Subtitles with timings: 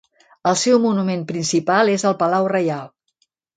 [0.51, 2.91] El seu monument principal és el palau reial.